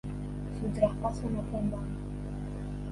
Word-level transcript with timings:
Su 0.59 0.67
traspaso 0.69 1.29
no 1.29 1.43
fue 1.51 1.59
en 1.59 1.69
vano. 1.69 1.97